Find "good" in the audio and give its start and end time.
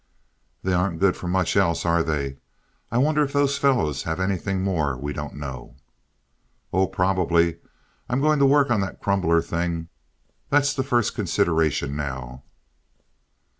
0.99-1.15